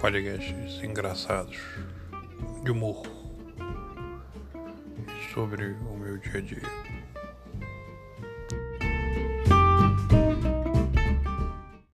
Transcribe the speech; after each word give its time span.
podcasts 0.00 0.80
engraçados 0.84 1.58
de 2.62 2.70
humor 2.70 3.02
sobre 5.34 5.72
o 5.72 5.96
meu 5.96 6.18
dia 6.18 6.38
a 6.38 6.40
dia. 6.40 6.97